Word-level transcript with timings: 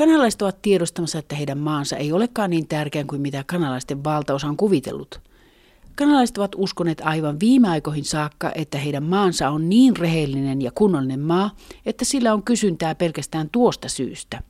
Kanalaiset 0.00 0.42
ovat 0.42 0.62
tiedostamassa, 0.62 1.18
että 1.18 1.36
heidän 1.36 1.58
maansa 1.58 1.96
ei 1.96 2.12
olekaan 2.12 2.50
niin 2.50 2.68
tärkeä 2.68 3.04
kuin 3.04 3.20
mitä 3.20 3.44
kanalaisten 3.46 4.04
valtaosa 4.04 4.46
on 4.46 4.56
kuvitellut. 4.56 5.20
Kanalaiset 5.96 6.38
ovat 6.38 6.52
uskoneet 6.56 7.00
aivan 7.04 7.40
viime 7.40 7.68
aikoihin 7.68 8.04
saakka, 8.04 8.52
että 8.54 8.78
heidän 8.78 9.02
maansa 9.02 9.50
on 9.50 9.68
niin 9.68 9.96
rehellinen 9.96 10.62
ja 10.62 10.70
kunnollinen 10.74 11.20
maa, 11.20 11.56
että 11.86 12.04
sillä 12.04 12.34
on 12.34 12.42
kysyntää 12.42 12.94
pelkästään 12.94 13.50
tuosta 13.52 13.88
syystä. 13.88 14.42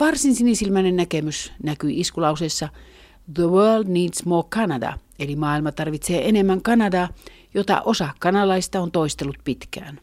Varsin 0.00 0.34
sinisilmäinen 0.34 0.96
näkemys 0.96 1.52
näkyi 1.62 2.00
iskulauseessa 2.00 2.68
The 3.34 3.46
world 3.46 3.88
needs 3.88 4.24
more 4.24 4.48
Canada, 4.48 4.98
eli 5.18 5.36
maailma 5.36 5.72
tarvitsee 5.72 6.28
enemmän 6.28 6.62
Kanadaa, 6.62 7.08
jota 7.54 7.80
osa 7.80 8.08
kanalaista 8.18 8.80
on 8.80 8.90
toistellut 8.90 9.36
pitkään. 9.44 10.00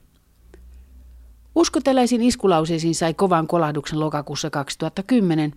Usko 1.58 1.80
tällaisiin 1.84 2.22
iskulauseisiin 2.22 2.96
sai 2.96 3.14
kovan 3.14 3.48
kolahduksen 3.48 4.00
lokakuussa 4.00 4.50
2010, 4.50 5.52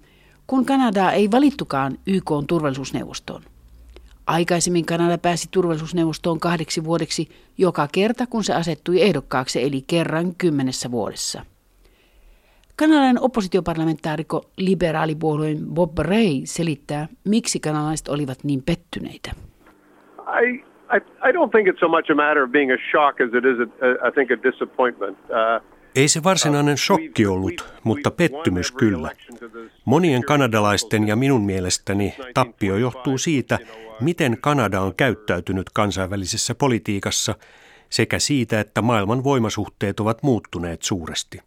kun 0.47 0.67
Kanadaa 0.67 1.13
ei 1.13 1.31
valittukaan 1.31 1.93
YK 2.07 2.31
turvallisuusneuvostoon. 2.49 3.43
Aikaisemmin 4.27 4.87
Kanada 4.87 5.19
pääsi 5.19 5.49
turvallisuusneuvostoon 5.51 6.41
kahdeksi 6.41 6.85
vuodeksi 6.85 7.29
joka 7.59 7.89
kerta, 7.93 8.27
kun 8.27 8.45
se 8.45 8.55
asettui 8.55 9.03
ehdokkaaksi, 9.03 9.63
eli 9.63 9.83
kerran 9.87 10.35
kymmenessä 10.39 10.91
vuodessa. 10.91 11.43
Kanadan 12.77 13.19
oppositioparlamentaarikko 13.21 14.45
liberaalipuolueen 14.57 15.59
Bob 15.75 15.99
Ray 15.99 16.41
selittää, 16.45 17.09
miksi 17.25 17.61
kanalaiset 17.61 18.09
olivat 18.09 18.39
niin 18.45 18.63
pettyneitä. 18.63 19.31
I, 20.43 20.65
I, 20.97 20.99
I 21.29 21.33
don't 21.33 21.51
think 21.51 21.69
it's 21.69 21.81
so 21.81 21.89
much 21.89 22.11
a 22.11 22.15
matter 22.15 22.43
of 22.43 22.51
being 22.51 22.73
a 22.73 22.79
shock 22.91 23.21
as 23.21 23.29
it 23.35 23.45
is, 23.45 23.59
a, 23.61 24.09
I 24.09 24.13
think, 24.13 24.31
a 24.31 24.43
disappointment. 24.43 25.19
Uh, 25.19 25.80
ei 25.95 26.09
se 26.09 26.23
varsinainen 26.23 26.79
shokki 26.79 27.27
ollut, 27.27 27.65
mutta 27.85 28.11
pettymys 28.11 28.73
kyllä. 28.73 29.11
Monien 29.85 30.23
kanadalaisten 30.23 31.09
ja 31.09 31.17
minun 31.17 31.43
mielestäni 31.43 32.15
tappio 32.35 32.77
johtuu 32.77 33.19
siitä, 33.19 33.59
miten 34.01 34.39
Kanada 34.41 34.81
on 34.81 34.95
käyttäytynyt 34.95 35.71
kansainvälisessä 35.71 36.55
politiikassa 36.55 37.35
sekä 37.91 38.19
siitä, 38.19 38.61
että 38.61 38.83
maailman 38.83 39.25
voimasuhteet 39.25 40.01
ovat 40.01 40.23
muuttuneet 40.23 40.83
suuresti. 40.83 41.41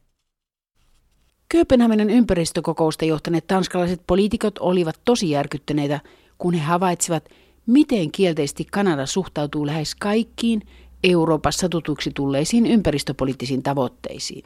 Kööpenhaminan 1.49 2.09
ympäristökokousta 2.09 3.05
johtaneet 3.05 3.47
tanskalaiset 3.47 4.01
poliitikot 4.07 4.57
olivat 4.59 4.99
tosi 5.05 5.29
järkyttäneitä, 5.29 5.99
kun 6.37 6.53
he 6.53 6.59
havaitsivat, 6.59 7.29
miten 7.65 8.11
kielteisesti 8.11 8.65
Kanada 8.71 9.05
suhtautuu 9.05 9.65
lähes 9.65 9.95
kaikkiin 9.95 10.61
Euroopassa 11.03 11.69
tutuksi 11.69 12.11
tulleisiin 12.15 12.65
ympäristöpoliittisiin 12.65 13.63
tavoitteisiin. 13.63 14.45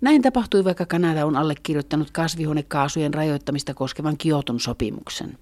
Näin 0.00 0.22
tapahtui, 0.22 0.64
vaikka 0.64 0.86
Kanada 0.86 1.26
on 1.26 1.36
allekirjoittanut 1.36 2.10
kasvihuonekaasujen 2.10 3.14
rajoittamista 3.14 3.74
koskevan 3.74 4.16
Kioton 4.16 4.60
sopimuksen. 4.60 5.38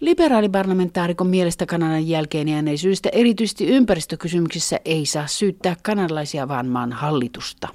Liberaaliparlamentaarikon 0.00 1.26
mielestä 1.26 1.66
Kanadan 1.66 2.08
jälkeenjääneisyydestä 2.08 3.08
erityisesti 3.12 3.66
ympäristökysymyksissä 3.66 4.80
ei 4.84 5.06
saa 5.06 5.26
syyttää 5.26 5.76
kanadalaisia, 5.82 6.48
vaan 6.48 6.66
maan 6.66 6.92
hallitusta. 6.92 7.68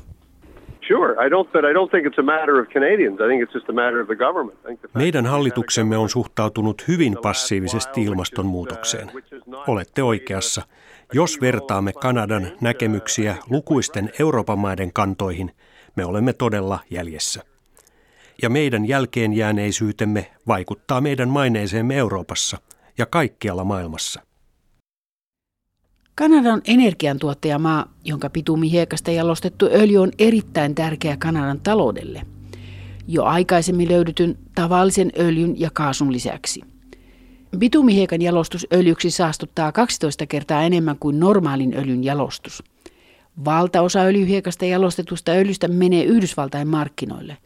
Meidän 4.93 5.25
hallituksemme 5.25 5.97
on 5.97 6.09
suhtautunut 6.09 6.87
hyvin 6.87 7.17
passiivisesti 7.21 8.03
ilmastonmuutokseen. 8.03 9.11
Olette 9.67 10.03
oikeassa. 10.03 10.61
Jos 11.13 11.41
vertaamme 11.41 11.93
Kanadan 11.93 12.47
näkemyksiä 12.61 13.35
lukuisten 13.49 14.09
Euroopan 14.19 14.59
maiden 14.59 14.93
kantoihin, 14.93 15.51
me 15.95 16.05
olemme 16.05 16.33
todella 16.33 16.79
jäljessä. 16.89 17.41
Ja 18.41 18.49
meidän 18.49 18.87
jälkeenjääneisyytemme 18.87 20.31
vaikuttaa 20.47 21.01
meidän 21.01 21.29
maineeseemme 21.29 21.97
Euroopassa 21.97 22.57
ja 22.97 23.05
kaikkialla 23.05 23.63
maailmassa. 23.63 24.32
Kanada 26.15 26.53
on 26.53 26.61
energiantuottajamaa, 26.67 27.93
jonka 28.05 28.29
bitumihiekasta 28.29 29.11
jalostettu 29.11 29.65
öljy 29.65 29.97
on 29.97 30.11
erittäin 30.19 30.75
tärkeä 30.75 31.17
Kanadan 31.17 31.59
taloudelle. 31.59 32.21
Jo 33.07 33.23
aikaisemmin 33.23 33.89
löydytyn 33.89 34.37
tavallisen 34.55 35.11
öljyn 35.19 35.59
ja 35.59 35.69
kaasun 35.73 36.13
lisäksi– 36.13 36.61
Bitumihiekan 37.57 38.21
jalostus 38.21 38.67
öljyksi 38.73 39.11
saastuttaa 39.11 39.71
12 39.71 40.25
kertaa 40.25 40.63
enemmän 40.63 40.97
kuin 40.99 41.19
normaalin 41.19 41.73
öljyn 41.77 42.03
jalostus. 42.03 42.63
Valtaosa 43.45 43.99
öljyhiekasta 43.99 44.65
jalostetusta 44.65 45.31
öljystä 45.31 45.67
menee 45.67 46.03
Yhdysvaltain 46.03 46.67
markkinoille. 46.67 47.37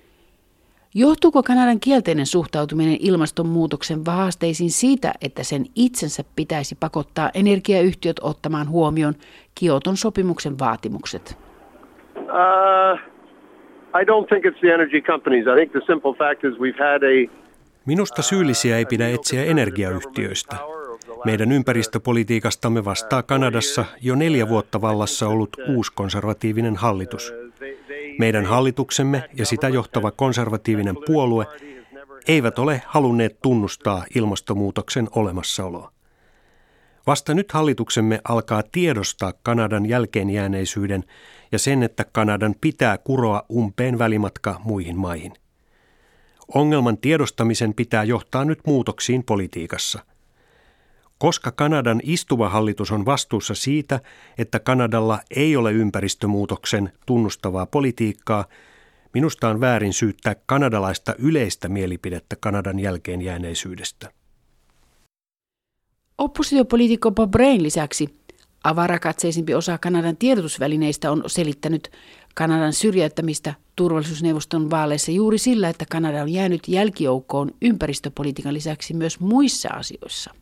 Johtuuko 0.99 1.43
Kanadan 1.43 1.79
kielteinen 1.79 2.25
suhtautuminen 2.25 2.97
ilmastonmuutoksen 2.99 4.01
haasteisiin 4.07 4.71
siitä, 4.71 5.13
että 5.21 5.43
sen 5.43 5.65
itsensä 5.75 6.23
pitäisi 6.35 6.77
pakottaa 6.79 7.31
energiayhtiöt 7.33 8.19
ottamaan 8.21 8.69
huomioon 8.69 9.13
Kioton 9.55 9.97
sopimuksen 9.97 10.59
vaatimukset? 10.59 11.37
Uh, 12.15 12.99
I 14.01 14.03
don't 14.03 14.27
think 14.27 14.45
it's 14.45 14.59
the 14.59 14.73
energy 14.73 15.01
companies. 15.01 15.45
I 15.47 15.55
think 15.55 15.71
the 15.71 15.81
simple 15.87 16.13
fact 16.13 16.43
is 16.43 16.53
we've 16.53 16.79
had 16.79 17.03
a 17.03 17.31
Minusta 17.85 18.21
syyllisiä 18.21 18.77
ei 18.77 18.85
pidä 18.85 19.09
etsiä 19.09 19.43
energiayhtiöistä. 19.43 20.55
Meidän 21.25 21.51
ympäristöpolitiikastamme 21.51 22.85
vastaa 22.85 23.23
Kanadassa 23.23 23.85
jo 24.01 24.15
neljä 24.15 24.49
vuotta 24.49 24.81
vallassa 24.81 25.27
ollut 25.27 25.49
uuskonservatiivinen 25.67 26.75
hallitus. 26.75 27.46
Meidän 28.19 28.45
hallituksemme 28.45 29.29
ja 29.33 29.45
sitä 29.45 29.69
johtava 29.69 30.11
konservatiivinen 30.11 30.95
puolue 31.05 31.45
eivät 32.27 32.59
ole 32.59 32.81
halunneet 32.85 33.41
tunnustaa 33.41 34.05
ilmastonmuutoksen 34.15 35.07
olemassaoloa. 35.15 35.91
Vasta 37.07 37.33
nyt 37.33 37.51
hallituksemme 37.51 38.21
alkaa 38.29 38.63
tiedostaa 38.71 39.33
Kanadan 39.43 39.85
jälkeenjääneisyyden 39.85 41.03
ja 41.51 41.59
sen, 41.59 41.83
että 41.83 42.05
Kanadan 42.11 42.55
pitää 42.61 42.97
kuroa 42.97 43.45
umpeen 43.51 43.99
välimatka 43.99 44.61
muihin 44.63 44.97
maihin– 44.97 45.33
Ongelman 46.53 46.97
tiedostamisen 46.97 47.73
pitää 47.73 48.03
johtaa 48.03 48.45
nyt 48.45 48.59
muutoksiin 48.67 49.23
politiikassa. 49.23 49.99
Koska 51.17 51.51
Kanadan 51.51 52.01
istuva 52.03 52.49
hallitus 52.49 52.91
on 52.91 53.05
vastuussa 53.05 53.55
siitä, 53.55 53.99
että 54.37 54.59
Kanadalla 54.59 55.19
ei 55.35 55.55
ole 55.55 55.71
ympäristömuutoksen 55.71 56.91
tunnustavaa 57.05 57.65
politiikkaa, 57.65 58.45
minusta 59.13 59.49
on 59.49 59.59
väärin 59.61 59.93
syyttää 59.93 60.35
kanadalaista 60.45 61.15
yleistä 61.19 61.69
mielipidettä 61.69 62.35
Kanadan 62.39 62.79
jälkeen 62.79 63.21
jääneisyydestä. 63.21 64.11
Oppositiopoliitikko 66.17 67.11
Bob 67.11 67.31
Brain 67.31 67.63
lisäksi 67.63 68.19
Avarakatseisimpi 68.63 69.53
osa 69.53 69.77
Kanadan 69.77 70.17
tiedotusvälineistä 70.17 71.11
on 71.11 71.23
selittänyt 71.27 71.91
Kanadan 72.35 72.73
syrjäyttämistä 72.73 73.53
turvallisuusneuvoston 73.75 74.69
vaaleissa 74.69 75.11
juuri 75.11 75.37
sillä, 75.37 75.69
että 75.69 75.85
Kanada 75.89 76.21
on 76.21 76.29
jäänyt 76.29 76.67
jälkijoukkoon 76.67 77.51
ympäristöpolitiikan 77.61 78.53
lisäksi 78.53 78.93
myös 78.93 79.19
muissa 79.19 79.69
asioissa. 79.69 80.33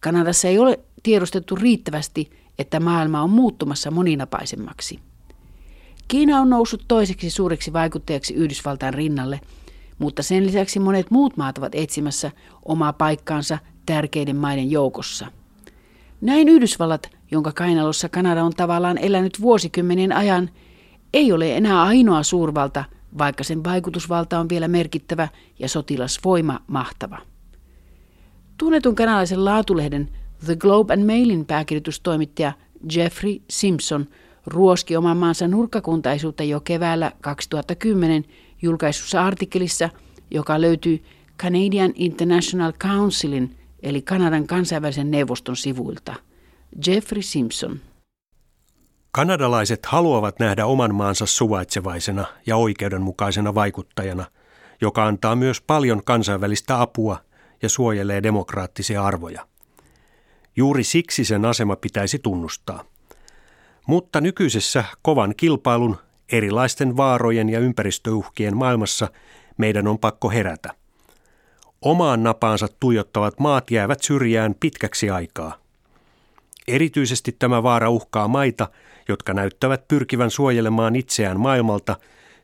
Kanadassa 0.00 0.48
ei 0.48 0.58
ole 0.58 0.80
tiedostettu 1.02 1.56
riittävästi, 1.56 2.30
että 2.58 2.80
maailma 2.80 3.22
on 3.22 3.30
muuttumassa 3.30 3.90
moninapaisemmaksi. 3.90 5.00
Kiina 6.08 6.40
on 6.40 6.50
noussut 6.50 6.84
toiseksi 6.88 7.30
suureksi 7.30 7.72
vaikuttajaksi 7.72 8.34
Yhdysvaltain 8.34 8.94
rinnalle, 8.94 9.40
mutta 9.98 10.22
sen 10.22 10.46
lisäksi 10.46 10.78
monet 10.78 11.10
muut 11.10 11.36
maat 11.36 11.58
ovat 11.58 11.74
etsimässä 11.74 12.30
omaa 12.64 12.92
paikkaansa 12.92 13.58
tärkeiden 13.86 14.36
maiden 14.36 14.70
joukossa– 14.70 15.26
näin 16.20 16.48
Yhdysvallat, 16.48 17.10
jonka 17.30 17.52
kainalossa 17.52 18.08
Kanada 18.08 18.44
on 18.44 18.52
tavallaan 18.52 18.98
elänyt 18.98 19.40
vuosikymmenien 19.40 20.12
ajan, 20.12 20.50
ei 21.14 21.32
ole 21.32 21.56
enää 21.56 21.82
ainoa 21.82 22.22
suurvalta, 22.22 22.84
vaikka 23.18 23.44
sen 23.44 23.64
vaikutusvalta 23.64 24.38
on 24.38 24.48
vielä 24.48 24.68
merkittävä 24.68 25.28
ja 25.58 25.68
sotilasvoima 25.68 26.60
mahtava. 26.66 27.18
Tunnetun 28.60 28.94
kanalaisen 28.94 29.44
laatulehden 29.44 30.08
The 30.44 30.56
Globe 30.56 30.92
and 30.92 31.06
Mailin 31.06 31.46
pääkirjoitustoimittaja 31.46 32.52
Jeffrey 32.94 33.36
Simpson 33.50 34.06
ruoski 34.46 34.96
oman 34.96 35.16
maansa 35.16 35.48
nurkkakuntaisuutta 35.48 36.42
jo 36.42 36.60
keväällä 36.60 37.12
2010 37.20 38.24
julkaisussa 38.62 39.24
artikkelissa, 39.24 39.88
joka 40.30 40.60
löytyy 40.60 41.04
Canadian 41.38 41.92
International 41.94 42.72
Councilin 42.72 43.56
eli 43.82 44.02
Kanadan 44.02 44.46
kansainvälisen 44.46 45.10
neuvoston 45.10 45.56
sivuilta. 45.56 46.14
Jeffrey 46.86 47.22
Simpson. 47.22 47.80
Kanadalaiset 49.10 49.86
haluavat 49.86 50.38
nähdä 50.38 50.66
oman 50.66 50.94
maansa 50.94 51.26
suvaitsevaisena 51.26 52.24
ja 52.46 52.56
oikeudenmukaisena 52.56 53.54
vaikuttajana, 53.54 54.24
joka 54.80 55.06
antaa 55.06 55.36
myös 55.36 55.60
paljon 55.60 56.04
kansainvälistä 56.04 56.80
apua 56.80 57.29
ja 57.62 57.68
suojelee 57.68 58.22
demokraattisia 58.22 59.04
arvoja. 59.04 59.46
Juuri 60.56 60.84
siksi 60.84 61.24
sen 61.24 61.44
asema 61.44 61.76
pitäisi 61.76 62.18
tunnustaa. 62.18 62.84
Mutta 63.86 64.20
nykyisessä 64.20 64.84
kovan 65.02 65.34
kilpailun, 65.36 65.96
erilaisten 66.32 66.96
vaarojen 66.96 67.48
ja 67.48 67.60
ympäristöuhkien 67.60 68.56
maailmassa 68.56 69.08
meidän 69.56 69.88
on 69.88 69.98
pakko 69.98 70.30
herätä. 70.30 70.74
Omaan 71.82 72.22
napaansa 72.22 72.68
tuijottavat 72.80 73.40
maat 73.40 73.70
jäävät 73.70 74.02
syrjään 74.02 74.54
pitkäksi 74.60 75.10
aikaa. 75.10 75.56
Erityisesti 76.68 77.36
tämä 77.38 77.62
vaara 77.62 77.90
uhkaa 77.90 78.28
maita, 78.28 78.68
jotka 79.08 79.34
näyttävät 79.34 79.88
pyrkivän 79.88 80.30
suojelemaan 80.30 80.96
itseään 80.96 81.40
maailmalta 81.40 81.96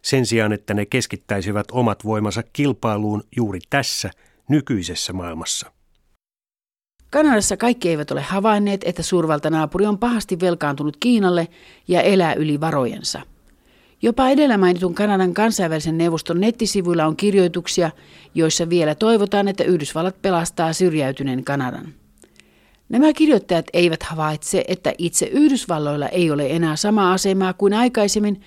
sen 0.03 0.27
sijaan, 0.27 0.53
että 0.53 0.75
ne 0.75 0.87
keskittäisivät 0.87 1.67
omat 1.73 2.05
voimansa 2.05 2.43
kilpailuun 2.53 3.23
juuri 3.37 3.61
tässä 3.71 4.11
nykyisessä 4.49 5.13
maailmassa. 5.13 5.73
Kanadassa 7.11 7.57
kaikki 7.57 7.89
eivät 7.89 8.11
ole 8.11 8.23
havainneet, 8.23 8.81
että 8.85 9.03
suurvaltanaapuri 9.03 9.87
on 9.87 9.99
pahasti 9.99 10.41
velkaantunut 10.41 10.97
Kiinalle 10.97 11.49
ja 11.89 12.03
elää 12.03 12.35
yli 12.35 12.61
varojensa. 12.61 13.21
Jopa 14.03 14.29
edellä 14.29 14.59
mainitun 14.59 14.95
Kanadan 14.95 15.35
kansainvälisen 15.35 15.99
neuvoston 15.99 16.41
nettisivuilla 16.41 17.07
on 17.07 17.17
kirjoituksia, 17.17 17.91
joissa 18.35 18.69
vielä 18.71 18.95
toivotaan, 18.95 19.49
että 19.49 19.65
Yhdysvallat 19.65 20.23
pelastaa 20.23 20.73
syrjäytyneen 20.73 21.45
Kanadan. 21.45 21.95
Nämä 22.89 23.13
kirjoittajat 23.13 23.67
eivät 23.73 24.03
havaitse, 24.03 24.65
että 24.69 24.93
itse 24.99 25.27
Yhdysvalloilla 25.27 26.09
ei 26.09 26.31
ole 26.31 26.47
enää 26.51 26.77
samaa 26.77 27.13
asemaa 27.13 27.53
kuin 27.53 27.75
aikaisemmin, 27.75 28.41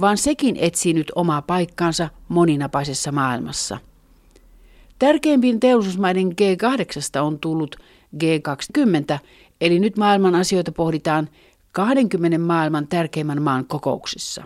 vaan 0.00 0.16
sekin 0.16 0.56
etsii 0.60 0.92
nyt 0.92 1.12
omaa 1.14 1.42
paikkaansa 1.42 2.08
moninapaisessa 2.28 3.12
maailmassa. 3.12 3.78
Tärkeimpien 4.98 5.60
teollisuusmaiden 5.60 6.26
G8 6.32 7.20
on 7.20 7.38
tullut 7.38 7.76
G20, 8.24 9.18
eli 9.60 9.78
nyt 9.78 9.96
maailman 9.96 10.34
asioita 10.34 10.72
pohditaan 10.72 11.28
20 11.72 12.38
maailman 12.38 12.88
tärkeimmän 12.88 13.42
maan 13.42 13.64
kokouksissa. 13.64 14.44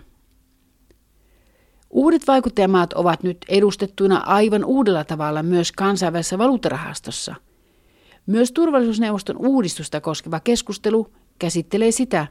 Uudet 1.89 2.27
vaikuttajamaat 2.27 2.93
ovat 2.93 3.23
nyt 3.23 3.37
edustettuina 3.49 4.17
aivan 4.17 4.65
uudella 4.65 5.03
tavalla 5.03 5.43
myös 5.43 5.71
kansainvälisessä 5.71 6.37
valuuttarahastossa. 6.37 7.35
Myös 8.25 8.51
turvallisuusneuvoston 8.51 9.37
uudistusta 9.37 10.01
koskeva 10.01 10.39
keskustelu 10.39 11.07
käsittelee 11.39 11.91
sitä, 11.91 12.27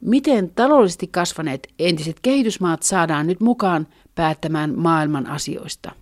miten 0.00 0.50
taloudellisesti 0.50 1.06
kasvaneet 1.06 1.68
entiset 1.78 2.20
kehitysmaat 2.22 2.82
saadaan 2.82 3.26
nyt 3.26 3.40
mukaan 3.40 3.86
päättämään 4.14 4.78
maailman 4.78 5.26
asioista. 5.26 5.92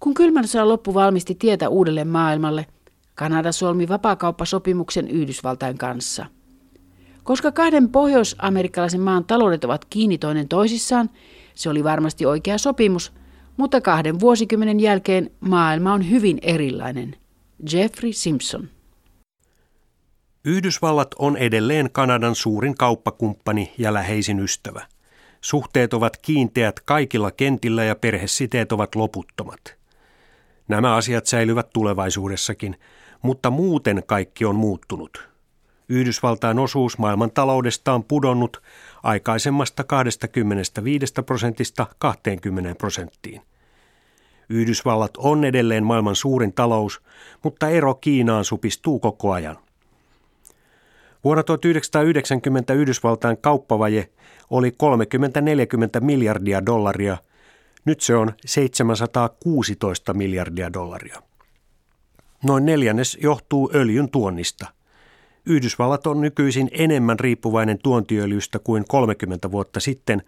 Kun 0.00 0.14
kylmän 0.14 0.48
sodan 0.48 0.68
loppu 0.68 0.94
valmisti 0.94 1.34
tietä 1.34 1.68
uudelle 1.68 2.04
maailmalle– 2.04 2.66
Kanada 3.18 3.52
solmi 3.52 3.88
vapaakauppasopimuksen 3.88 5.08
Yhdysvaltain 5.08 5.78
kanssa. 5.78 6.26
Koska 7.24 7.52
kahden 7.52 7.88
pohjois-amerikkalaisen 7.88 9.00
maan 9.00 9.24
taloudet 9.24 9.64
ovat 9.64 9.84
kiinni 9.84 10.18
toinen 10.18 10.48
toisissaan, 10.48 11.10
se 11.54 11.70
oli 11.70 11.84
varmasti 11.84 12.26
oikea 12.26 12.58
sopimus, 12.58 13.12
mutta 13.56 13.80
kahden 13.80 14.20
vuosikymmenen 14.20 14.80
jälkeen 14.80 15.30
maailma 15.40 15.92
on 15.92 16.10
hyvin 16.10 16.38
erilainen. 16.42 17.16
Jeffrey 17.72 18.12
Simpson. 18.12 18.68
Yhdysvallat 20.44 21.14
on 21.18 21.36
edelleen 21.36 21.90
Kanadan 21.92 22.34
suurin 22.34 22.74
kauppakumppani 22.74 23.72
ja 23.78 23.94
läheisin 23.94 24.40
ystävä. 24.40 24.86
Suhteet 25.40 25.94
ovat 25.94 26.16
kiinteät 26.16 26.80
kaikilla 26.80 27.30
kentillä 27.30 27.84
ja 27.84 27.94
perhesiteet 27.94 28.72
ovat 28.72 28.94
loputtomat. 28.94 29.77
Nämä 30.68 30.94
asiat 30.94 31.26
säilyvät 31.26 31.70
tulevaisuudessakin– 31.72 32.76
mutta 33.22 33.50
muuten 33.50 34.02
kaikki 34.06 34.44
on 34.44 34.56
muuttunut. 34.56 35.28
Yhdysvaltain 35.88 36.58
osuus 36.58 36.98
maailman 36.98 37.30
taloudesta 37.30 37.92
on 37.92 38.04
pudonnut 38.04 38.62
aikaisemmasta 39.02 39.84
25 39.84 41.14
prosentista 41.26 41.86
20 41.98 42.74
prosenttiin. 42.74 43.42
Yhdysvallat 44.48 45.10
on 45.16 45.44
edelleen 45.44 45.84
maailman 45.84 46.16
suurin 46.16 46.52
talous, 46.52 47.00
mutta 47.44 47.68
ero 47.68 47.94
Kiinaan 47.94 48.44
supistuu 48.44 48.98
koko 48.98 49.32
ajan. 49.32 49.58
Vuonna 51.24 51.42
1990 51.42 52.74
Yhdysvaltain 52.74 53.36
kauppavaje 53.36 54.08
oli 54.50 54.72
30-40 55.98 56.00
miljardia 56.00 56.66
dollaria, 56.66 57.16
nyt 57.84 58.00
se 58.00 58.16
on 58.16 58.32
716 58.46 60.14
miljardia 60.14 60.72
dollaria. 60.72 61.22
Noin 62.44 62.66
neljännes 62.66 63.18
johtuu 63.22 63.70
öljyn 63.74 64.10
tuonnista. 64.10 64.66
Yhdysvallat 65.46 66.06
on 66.06 66.20
nykyisin 66.20 66.68
enemmän 66.72 67.20
riippuvainen 67.20 67.78
tuontiöljystä 67.82 68.58
kuin 68.58 68.84
30 68.88 69.50
vuotta 69.50 69.80
sitten, 69.80 70.22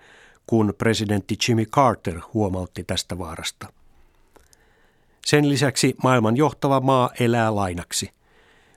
kun 0.47 0.75
presidentti 0.79 1.37
Jimmy 1.49 1.65
Carter 1.65 2.21
huomautti 2.35 2.85
tästä 2.85 3.19
vaarasta. 3.19 3.73
Sen 5.27 5.49
lisäksi 5.49 5.95
maailman 6.03 6.37
johtava 6.37 6.81
maa 6.81 7.11
elää 7.21 7.55
lainaksi. 7.55 8.11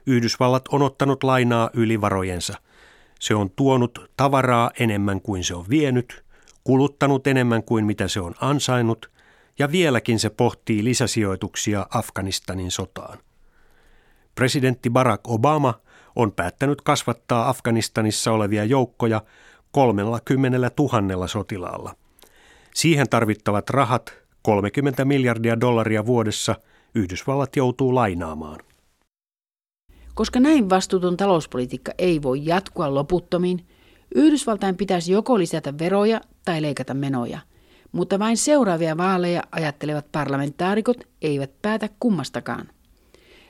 Yhdysvallat 0.05 0.67
on 0.67 0.81
ottanut 0.81 1.23
lainaa 1.23 1.69
yli 1.73 2.01
varojensa. 2.01 2.57
Se 3.19 3.35
on 3.35 3.49
tuonut 3.49 4.11
tavaraa 4.17 4.71
enemmän 4.79 5.21
kuin 5.21 5.43
se 5.43 5.55
on 5.55 5.65
vienyt, 5.69 6.22
kuluttanut 6.63 7.27
enemmän 7.27 7.63
kuin 7.63 7.85
mitä 7.85 8.07
se 8.07 8.19
on 8.19 8.35
ansainnut 8.41 9.11
ja 9.59 9.71
vieläkin 9.71 10.19
se 10.19 10.29
pohtii 10.29 10.83
lisäsijoituksia 10.83 11.85
Afganistanin 11.89 12.71
sotaan. 12.71 13.17
Presidentti 14.35 14.89
Barack 14.89 15.27
Obama 15.27 15.73
on 16.15 16.31
päättänyt 16.31 16.81
kasvattaa 16.81 17.49
Afganistanissa 17.49 18.31
olevia 18.31 18.65
joukkoja 18.65 19.21
30 19.71 20.71
000 20.79 21.27
sotilaalla. 21.27 21.95
Siihen 22.73 23.09
tarvittavat 23.09 23.69
rahat 23.69 24.13
30 24.41 25.05
miljardia 25.05 25.59
dollaria 25.59 26.05
vuodessa 26.05 26.55
Yhdysvallat 26.95 27.55
joutuu 27.55 27.95
lainaamaan. 27.95 28.59
Koska 30.13 30.39
näin 30.39 30.69
vastuuton 30.69 31.17
talouspolitiikka 31.17 31.91
ei 31.97 32.21
voi 32.21 32.45
jatkua 32.45 32.93
loputtomiin, 32.93 33.67
Yhdysvaltain 34.15 34.77
pitäisi 34.77 35.11
joko 35.11 35.37
lisätä 35.39 35.77
veroja 35.77 36.21
tai 36.45 36.61
leikata 36.61 36.93
menoja– 36.93 37.39
mutta 37.93 38.19
vain 38.19 38.37
seuraavia 38.37 38.97
vaaleja 38.97 39.43
ajattelevat 39.51 40.11
parlamentaarikot 40.11 40.97
eivät 41.21 41.51
päätä 41.61 41.89
kummastakaan. 41.99 42.69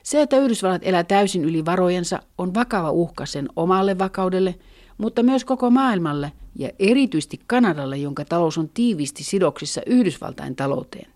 Se, 0.02 0.22
että 0.22 0.38
Yhdysvallat 0.38 0.82
elää 0.84 1.04
täysin 1.04 1.44
yli 1.44 1.64
varojensa, 1.64 2.22
on 2.38 2.54
vakava 2.54 2.90
uhka 2.90 3.26
sen 3.26 3.48
omalle 3.56 3.98
vakaudelle, 3.98 4.54
mutta 4.98 5.22
myös 5.22 5.44
koko 5.44 5.70
maailmalle 5.70 6.32
ja 6.56 6.70
erityisesti 6.78 7.40
Kanadalle, 7.46 7.96
jonka 7.96 8.24
talous 8.24 8.58
on 8.58 8.68
tiiviisti 8.68 9.24
sidoksissa 9.24 9.80
Yhdysvaltain 9.86 10.56
talouteen. 10.56 11.10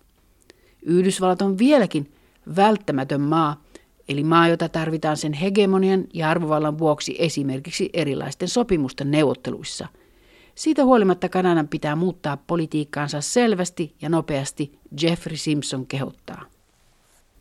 Yhdysvallat 0.83 1.41
on 1.41 1.57
vieläkin 1.57 2.13
välttämätön 2.55 3.21
maa, 3.21 3.63
eli 4.09 4.23
maa, 4.23 4.47
jota 4.47 4.69
tarvitaan 4.69 5.17
sen 5.17 5.33
hegemonian 5.33 6.03
ja 6.13 6.29
arvovallan 6.29 6.79
vuoksi 6.79 7.15
esimerkiksi 7.19 7.89
erilaisten 7.93 8.47
sopimusten 8.47 9.11
neuvotteluissa– 9.11 9.87
siitä 10.59 10.85
huolimatta 10.85 11.29
Kanadan 11.29 11.67
pitää 11.67 11.95
muuttaa 11.95 12.37
politiikkaansa 12.47 13.21
selvästi 13.21 13.95
ja 14.01 14.09
nopeasti, 14.09 14.79
Jeffrey 15.01 15.37
Simpson 15.37 15.85
kehottaa. 15.85 16.45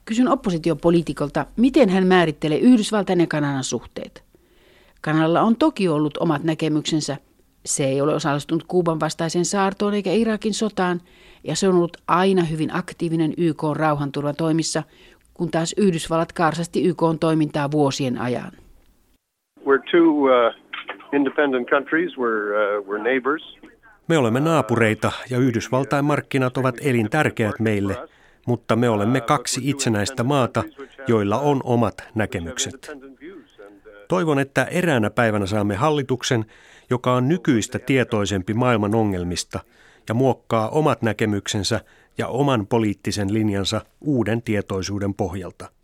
Kysyn 0.04 0.28
oppositiopoliitikolta, 0.28 1.46
miten 1.56 1.88
hän 1.88 2.06
määrittelee 2.06 2.58
Yhdysvaltain 2.58 3.20
ja 3.20 3.26
Kanadan 3.26 3.64
suhteet. 3.64 4.24
Kanadalla 5.00 5.40
on 5.40 5.56
toki 5.56 5.88
ollut 5.88 6.16
omat 6.16 6.44
näkemyksensä. 6.44 7.16
Se 7.66 7.84
ei 7.84 8.00
ole 8.00 8.14
osallistunut 8.14 8.64
Kuuban 8.68 9.00
vastaiseen 9.00 9.44
saartoon 9.44 9.94
eikä 9.94 10.12
Irakin 10.12 10.54
sotaan, 10.54 11.00
ja 11.44 11.56
se 11.56 11.68
on 11.68 11.74
ollut 11.74 11.96
aina 12.08 12.42
hyvin 12.42 12.76
aktiivinen 12.76 13.34
YK 13.36 13.62
rauhanturvatoimissa, 13.72 14.82
kun 15.34 15.50
taas 15.50 15.74
Yhdysvallat 15.76 16.32
karsasti 16.32 16.84
YK 16.84 17.02
toimintaa 17.20 17.70
vuosien 17.70 18.18
ajan. 18.18 18.52
We're 19.66 19.90
too, 19.90 20.08
uh 20.08 20.67
uh. 23.62 23.68
Me 24.08 24.18
olemme 24.18 24.40
naapureita 24.40 25.12
ja 25.30 25.38
Yhdysvaltain 25.38 26.04
markkinat 26.04 26.56
ovat 26.56 26.74
elintärkeät 26.82 27.60
meille, 27.60 28.08
mutta 28.46 28.76
me 28.76 28.88
olemme 28.88 29.20
kaksi 29.20 29.60
itsenäistä 29.64 30.24
maata, 30.24 30.64
joilla 31.08 31.38
on 31.38 31.60
omat 31.64 32.08
näkemykset. 32.14 32.90
Toivon, 34.08 34.38
että 34.38 34.64
eräänä 34.64 35.10
päivänä 35.10 35.46
saamme 35.46 35.74
hallituksen, 35.74 36.44
joka 36.90 37.12
on 37.12 37.28
nykyistä 37.28 37.78
tietoisempi 37.78 38.54
maailman 38.54 38.94
ongelmista 38.94 39.60
ja 40.08 40.14
muokkaa 40.14 40.68
omat 40.68 41.02
näkemyksensä 41.02 41.80
ja 42.18 42.28
oman 42.28 42.66
poliittisen 42.66 43.34
linjansa 43.34 43.80
uuden 44.00 44.42
tietoisuuden 44.42 45.14
pohjalta. 45.14 45.77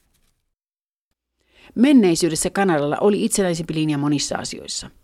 Menneisyydessä 1.75 2.51
Kanadalla 2.51 2.97
oli 3.01 3.25
itsenäisempi 3.25 3.75
linja 3.75 3.99
monissa 3.99 4.37
asioissa– 4.37 4.91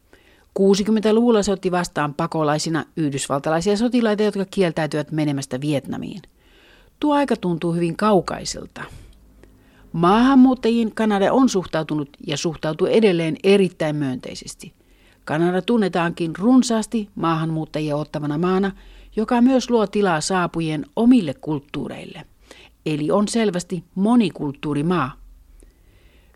60-luvulla 0.59 1.43
se 1.43 1.53
otti 1.53 1.71
vastaan 1.71 2.15
pakolaisina 2.15 2.85
yhdysvaltalaisia 2.97 3.77
sotilaita, 3.77 4.23
jotka 4.23 4.45
kieltäytyvät 4.45 5.13
menemästä 5.13 5.61
Vietnamiin. 5.61 6.23
Tuo 7.01 7.15
aika 7.15 7.37
tuntuu 7.37 7.73
hyvin 7.73 7.97
kaukaiselta. 7.97 8.85
Maahanmuuttajiin 9.93 10.95
Kanada 10.95 11.33
on 11.33 11.49
suhtautunut 11.49 12.09
ja 12.27 12.37
suhtautuu 12.37 12.87
edelleen 12.87 13.37
erittäin 13.45 13.97
myönteisesti. 13.97 14.73
Kanada 15.25 15.63
tunnetaankin 15.63 16.37
runsaasti 16.39 17.09
maahanmuuttajia 17.15 17.97
ottavana 17.97 18.39
maana, 18.39 18.73
joka 19.17 19.41
myös 19.41 19.71
luo 19.71 19.87
tilaa 19.87 20.21
saapujien 20.21 20.87
omille 20.97 21.35
kulttuureille. 21.35 22.23
Eli 22.87 23.11
on 23.11 23.29
selvästi 23.29 23.85
monikulttuurimaa. 23.95 25.20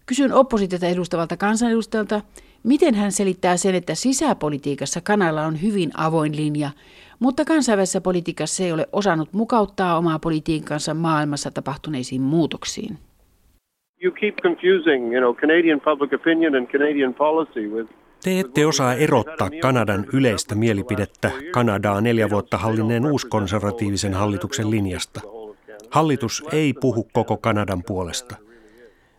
Kysyn 0.07 0.33
oppositiota 0.33 0.87
edustavalta 0.87 1.37
kansanedustajalta, 1.37 2.21
miten 2.63 2.95
hän 2.95 3.13
selittää 3.13 3.57
sen, 3.57 3.75
että 3.75 3.95
sisäpolitiikassa 3.95 5.01
Kanalla 5.01 5.43
on 5.43 5.63
hyvin 5.63 5.91
avoin 5.95 6.37
linja, 6.37 6.71
mutta 7.19 7.45
kansainvälisessä 7.45 8.01
politiikassa 8.01 8.65
ei 8.65 8.73
ole 8.73 8.89
osannut 8.93 9.33
mukauttaa 9.33 9.99
omaa 9.99 10.19
politiikkansa 10.19 10.95
maailmassa 10.95 11.51
tapahtuneisiin 11.51 12.23
muutoksiin. 12.23 12.99
You 14.03 14.13
keep 14.21 14.35
confusing, 14.43 15.13
you 15.13 15.21
know, 15.21 15.35
Canadian 15.35 15.81
public 15.81 16.13
opinion 16.21 16.55
and 16.55 16.67
Canadian 16.67 17.15
policy 17.15 17.69
with 17.69 17.91
te 18.25 18.41
ette 18.41 18.67
osaa 18.67 18.95
erottaa 18.95 19.51
Kanadan 19.63 20.05
yleistä 20.13 20.55
mielipidettä 20.55 21.31
Kanadaa 21.53 22.01
neljä 22.01 22.31
vuotta 22.31 22.59
hallinneen 22.59 23.07
uuskonservatiivisen 23.07 24.15
hallituksen 24.15 24.71
linjasta. 24.71 25.21
Hallitus 25.91 26.45
ei 26.53 26.73
puhu 26.81 27.09
koko 27.13 27.37
Kanadan 27.37 27.83
puolesta. 27.87 28.37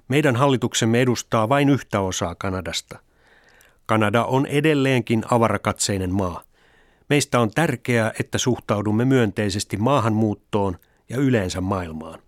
Meidän 0.08 0.36
hallituksemme 0.36 1.02
edustaa 1.02 1.50
vain 1.50 1.70
yhtä 1.70 2.00
osaa 2.00 2.36
Kanadasta. 2.36 3.00
Kanada 3.86 4.24
on 4.24 4.46
edelleenkin 4.46 5.24
avarakatseinen 5.32 6.14
maa. 6.14 6.44
Meistä 7.10 7.40
on 7.40 7.52
tärkeää, 7.52 8.12
että 8.20 8.38
suhtaudumme 8.38 9.06
myönteisesti 9.06 9.78
maahanmuuttoon 9.78 10.78
ja 11.10 11.18
yleensä 11.18 11.62
maailmaan. 11.62 12.20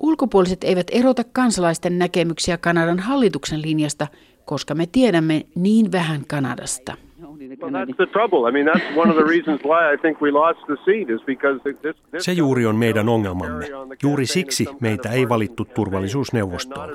Ulkopuoliset 0.00 0.64
eivät 0.64 0.86
erota 0.90 1.24
kansalaisten 1.24 1.98
näkemyksiä 1.98 2.58
Kanadan 2.58 2.98
hallituksen 2.98 3.62
linjasta, 3.62 4.06
koska 4.44 4.74
me 4.74 4.86
tiedämme 4.86 5.46
niin 5.54 5.92
vähän 5.92 6.24
Kanadasta. 6.26 6.96
Se 12.18 12.32
juuri 12.32 12.66
on 12.66 12.76
meidän 12.76 13.08
ongelmamme. 13.08 13.66
Juuri 14.02 14.26
siksi 14.26 14.66
meitä 14.80 15.10
ei 15.10 15.28
valittu 15.28 15.64
turvallisuusneuvostoon. 15.64 16.88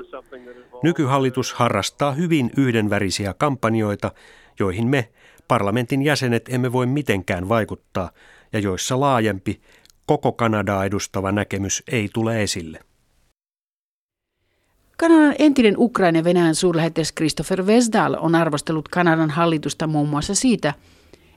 Nykyhallitus 0.82 1.54
harrastaa 1.54 2.12
hyvin 2.12 2.50
yhdenvärisiä 2.56 3.34
kampanjoita, 3.38 4.12
joihin 4.60 4.86
me, 4.86 5.08
parlamentin 5.48 6.02
jäsenet, 6.02 6.48
emme 6.48 6.72
voi 6.72 6.86
mitenkään 6.86 7.48
vaikuttaa 7.48 8.10
ja 8.52 8.58
joissa 8.58 9.00
laajempi, 9.00 9.60
koko 10.06 10.32
Kanadaa 10.32 10.84
edustava 10.84 11.32
näkemys 11.32 11.82
ei 11.92 12.08
tule 12.14 12.42
esille. 12.42 12.87
Kanadan 15.00 15.34
entinen 15.38 15.74
Ukraina 15.78 16.24
Venäjän 16.24 16.54
suurlähettiläs 16.54 17.12
Christopher 17.16 17.66
Vesdal 17.66 18.16
on 18.20 18.34
arvostellut 18.34 18.88
Kanadan 18.88 19.30
hallitusta 19.30 19.86
muun 19.86 20.08
muassa 20.08 20.34
siitä, 20.34 20.74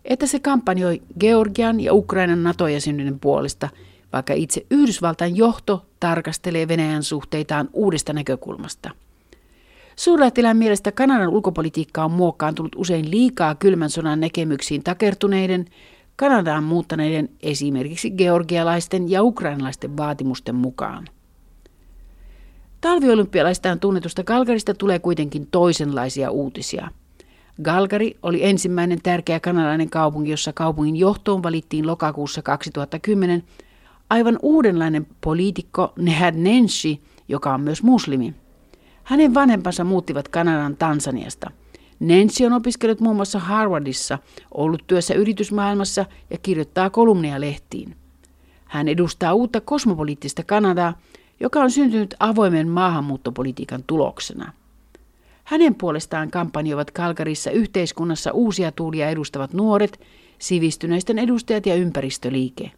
että 0.06 0.28
se 0.28 0.40
kampanjoi 0.40 1.02
Georgian 1.20 1.80
ja 1.80 1.94
Ukrainan 1.94 2.44
NATO-jäsenyyden 2.44 3.20
puolesta, 3.20 3.70
vaikka 4.14 4.34
itse 4.34 4.66
Yhdysvaltain 4.72 5.38
johto 5.38 5.86
tarkastelee 6.00 6.68
Venäjän 6.68 7.04
suhteitaan 7.04 7.70
uudesta 7.74 8.14
näkökulmasta. 8.14 8.90
Suurlähettilään 9.96 10.58
mielestä 10.58 10.92
Kanadan 10.92 11.30
ulkopolitiikka 11.30 12.06
on 12.06 12.12
muokkaantunut 12.12 12.76
usein 12.76 13.12
liikaa 13.12 13.56
kylmän 13.56 13.90
sodan 13.90 14.20
näkemyksiin 14.20 14.84
takertuneiden, 14.84 15.66
Kanadaan 16.16 16.64
muuttaneiden 16.64 17.30
esimerkiksi 17.44 18.12
georgialaisten 18.12 19.12
ja 19.12 19.24
ukrainalaisten 19.24 19.98
vaatimusten 19.98 20.56
mukaan. 20.56 21.08
Talviolympialaistaan 22.82 23.80
tunnetusta 23.80 24.24
Galgarista 24.24 24.74
tulee 24.74 25.00
kuitenkin 25.00 25.48
toisenlaisia 25.52 26.32
uutisia. 26.32 26.88
Galgari 27.64 28.18
oli 28.24 28.46
ensimmäinen 28.46 29.02
tärkeä 29.04 29.40
kanalainen 29.40 29.90
kaupunki, 29.90 30.32
jossa 30.32 30.54
kaupungin 30.54 30.96
johtoon 30.96 31.44
valittiin 31.44 31.88
lokakuussa 31.88 32.42
2010 32.42 33.44
aivan 34.10 34.40
uudenlainen 34.42 35.08
poliitikko 35.22 35.94
Nehad 35.98 36.36
Nenshi, 36.36 37.02
joka 37.28 37.54
on 37.54 37.62
myös 37.62 37.84
muslimi. 37.84 38.34
Hänen 39.04 39.34
vanhempansa 39.34 39.84
muuttivat 39.84 40.28
Kanadan 40.28 40.78
Tansaniasta. 40.78 41.52
Nancy 42.00 42.46
on 42.46 42.54
opiskellut 42.54 43.00
muun 43.00 43.16
muassa 43.16 43.40
Harvardissa, 43.40 44.20
ollut 44.54 44.84
työssä 44.88 45.14
yritysmaailmassa 45.14 46.06
ja 46.30 46.38
kirjoittaa 46.38 46.90
kolumneja 46.90 47.42
lehtiin. 47.42 47.96
Hän 48.66 48.88
edustaa 48.88 49.34
uutta 49.34 49.62
kosmopoliittista 49.62 50.44
Kanadaa, 50.44 50.94
joka 51.42 51.62
on 51.62 51.72
syntynyt 51.72 52.16
avoimen 52.20 52.68
maahanmuuttopolitiikan 52.68 53.84
tuloksena. 53.88 54.54
Hänen 55.44 55.76
puolestaan 55.76 56.32
kampanjoivat 56.32 56.92
Kalkarissa 56.92 57.52
yhteiskunnassa 57.52 58.32
uusia 58.32 58.72
tuulia 58.72 59.10
edustavat 59.10 59.54
nuoret, 59.54 60.00
sivistyneisten 60.40 61.20
edustajat 61.20 61.66
ja 61.66 61.76
ympäristöliike. 61.76 62.72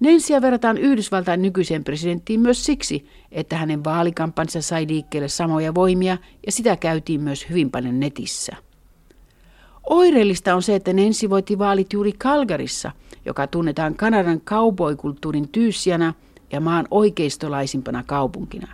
Nensiä 0.00 0.42
verrataan 0.42 0.78
Yhdysvaltain 0.78 1.42
nykyiseen 1.42 1.84
presidenttiin 1.84 2.40
myös 2.40 2.64
siksi, 2.64 3.06
että 3.32 3.56
hänen 3.56 3.84
vaalikampansa 3.84 4.62
sai 4.62 4.86
liikkeelle 4.88 5.28
samoja 5.28 5.74
voimia 5.74 6.18
ja 6.46 6.52
sitä 6.52 6.76
käytiin 6.76 7.20
myös 7.20 7.46
hyvin 7.50 7.70
paljon 7.70 8.00
netissä. 8.00 8.56
Oireellista 9.90 10.54
on 10.54 10.62
se, 10.62 10.74
että 10.74 10.92
Nensi 10.92 11.30
voitti 11.30 11.58
vaalit 11.58 11.92
juuri 11.92 12.12
Kalgarissa, 12.12 12.92
joka 13.24 13.46
tunnetaan 13.46 13.94
Kanadan 13.94 14.40
cowboykulttuurin 14.40 15.48
tyyssijana– 15.48 16.14
ja 16.52 16.60
maan 16.60 16.86
oikeistolaisimpana 16.90 18.02
kaupunkina. 18.06 18.66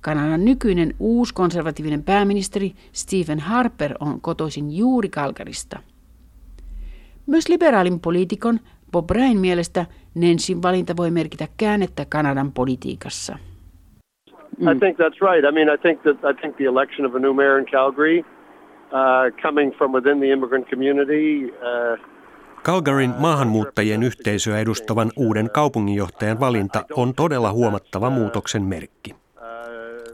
Kanadan 0.00 0.44
nykyinen 0.44 0.94
uuskonservatiivinen 0.98 2.02
pääministeri 2.02 2.72
Stephen 2.92 3.40
Harper 3.40 3.94
on 4.00 4.20
kotoisin 4.20 4.76
juuri 4.76 5.08
Kalkarista. 5.08 5.78
Myös 7.26 7.48
liberaalin 7.48 8.00
poliitikon 8.00 8.60
Bob 8.92 9.10
Ryan 9.10 9.36
mielestä 9.36 9.86
Nancyn 10.14 10.62
valinta 10.62 10.96
voi 10.96 11.10
merkitä 11.10 11.48
käännettä 11.56 12.06
Kanadan 12.08 12.52
politiikassa. 12.52 13.38
Mm. 14.58 14.68
I 14.68 14.78
think 14.78 14.98
that's 14.98 15.20
right. 15.20 15.44
I 15.44 15.52
mean, 15.52 15.68
I 15.74 15.78
think 15.78 16.02
that 16.02 16.16
I 16.30 16.40
think 16.40 16.56
the 16.56 16.64
election 16.64 17.06
of 17.06 17.14
a 17.14 17.18
new 17.18 17.34
mayor 17.34 17.58
in 17.58 17.66
Calgary, 17.66 18.18
uh, 18.18 19.42
coming 19.42 19.72
from 19.76 19.92
within 19.92 20.18
the 20.18 20.30
immigrant 20.32 20.68
community, 20.70 21.52
uh, 21.60 22.15
Calgaryn 22.66 23.14
maahanmuuttajien 23.18 24.02
yhteisöä 24.02 24.58
edustavan 24.58 25.12
uuden 25.16 25.50
kaupunginjohtajan 25.50 26.40
valinta 26.40 26.84
on 26.92 27.14
todella 27.14 27.52
huomattava 27.52 28.10
muutoksen 28.10 28.62
merkki. 28.62 29.14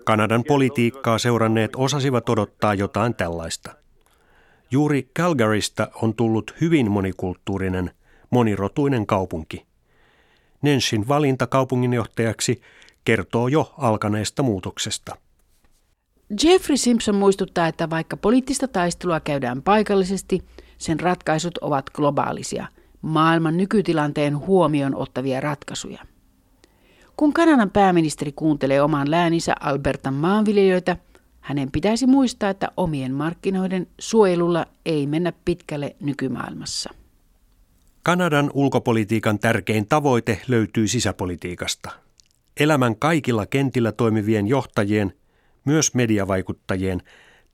Kanadan 0.04 0.44
politiikkaa 0.44 1.18
seuranneet 1.18 1.70
osasivat 1.76 2.28
odottaa 2.28 2.74
jotain 2.74 3.14
tällaista. 3.14 3.74
Juuri 4.70 5.08
Calgarysta 5.18 5.88
on 6.02 6.14
tullut 6.14 6.54
hyvin 6.60 6.90
monikulttuurinen, 6.90 7.90
monirotuinen 8.30 9.06
kaupunki. 9.06 9.66
Nenshin 10.62 11.08
valinta 11.08 11.46
kaupunginjohtajaksi 11.46 12.60
kertoo 13.04 13.48
jo 13.48 13.74
alkaneesta 13.78 14.42
muutoksesta. 14.42 15.16
Jeffrey 16.44 16.76
Simpson 16.76 17.14
muistuttaa, 17.14 17.66
että 17.66 17.90
vaikka 17.90 18.16
poliittista 18.16 18.68
taistelua 18.68 19.20
käydään 19.20 19.62
paikallisesti– 19.62 20.40
sen 20.82 21.00
ratkaisut 21.00 21.58
ovat 21.58 21.90
globaalisia, 21.90 22.66
maailman 23.02 23.56
nykytilanteen 23.56 24.38
huomioon 24.38 24.94
ottavia 24.94 25.40
ratkaisuja. 25.40 25.98
Kun 27.16 27.32
Kanadan 27.32 27.70
pääministeri 27.70 28.32
kuuntelee 28.32 28.82
oman 28.82 29.10
lääninsä 29.10 29.54
Albertan 29.60 30.14
maanviljelijöitä, 30.14 30.96
hänen 31.40 31.70
pitäisi 31.72 32.06
muistaa, 32.06 32.50
että 32.50 32.68
omien 32.76 33.14
markkinoiden 33.14 33.86
suojelulla 33.98 34.66
ei 34.86 35.06
mennä 35.06 35.32
pitkälle 35.44 35.96
nykymaailmassa. 36.00 36.90
Kanadan 38.02 38.50
ulkopolitiikan 38.54 39.38
tärkein 39.38 39.88
tavoite 39.88 40.40
löytyy 40.48 40.88
sisäpolitiikasta. 40.88 41.90
Elämän 42.60 42.96
kaikilla 42.96 43.46
kentillä 43.46 43.92
toimivien 43.92 44.46
johtajien, 44.46 45.12
myös 45.64 45.94
mediavaikuttajien, 45.94 47.02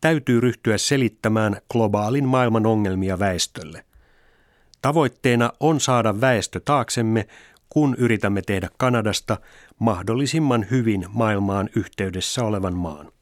täytyy 0.01 0.41
ryhtyä 0.41 0.79
selittämään 0.79 1.57
globaalin 1.73 2.25
maailman 2.25 2.67
ongelmia 2.67 3.19
väestölle. 3.19 3.85
Tavoitteena 4.83 5.53
on 5.61 5.81
saada 5.81 6.21
väestö 6.21 6.61
taaksemme, 6.65 7.27
kun 7.69 7.95
yritämme 7.99 8.43
tehdä 8.43 8.69
Kanadasta 8.77 9.37
mahdollisimman 9.79 10.67
hyvin 10.71 11.07
maailmaan 11.09 11.69
yhteydessä 11.77 12.45
olevan 12.45 12.75
maan. 12.75 13.13